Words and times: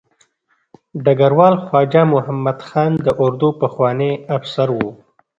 ډګروال 1.03 1.55
خواجه 1.63 2.01
محمد 2.13 2.59
خان 2.67 2.91
د 3.05 3.07
اردو 3.23 3.49
پخوانی 3.61 4.11
افسر 4.37 4.67
و. 4.73 4.79